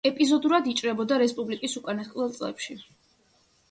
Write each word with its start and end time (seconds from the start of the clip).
ეპიზოდურად 0.09 0.69
იჭრებოდა 0.71 1.21
რესპუბლიკის 1.25 1.79
უკანასკნელ 1.83 2.37
წლებში. 2.41 2.83